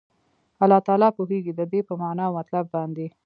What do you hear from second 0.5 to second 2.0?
الله تعالی پوهيږي ددي په